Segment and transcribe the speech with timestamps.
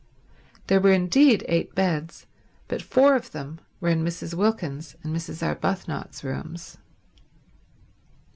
[0.65, 2.25] There were indeed eight beds,
[2.67, 4.33] but four of them were in Mrs.
[4.33, 5.43] Wilkins's and Mrs.
[5.43, 6.79] Arbuthnot's rooms.